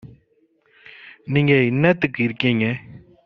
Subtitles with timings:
[1.25, 2.65] நீங்க என்னத்துக்கு இருக்கீங்க?